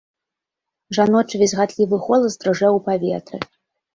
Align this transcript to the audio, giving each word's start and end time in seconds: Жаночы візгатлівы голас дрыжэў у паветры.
Жаночы 0.97 1.35
візгатлівы 1.41 1.95
голас 2.07 2.39
дрыжэў 2.45 2.73
у 2.79 2.83
паветры. 2.87 3.37